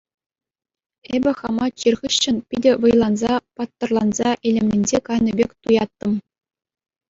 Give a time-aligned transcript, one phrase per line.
[1.17, 6.13] Эпӗ хама чир хыҫҫӑн питӗ вӑйланса, паттӑрланса, илемленсе кайнӑ пек туяттӑм.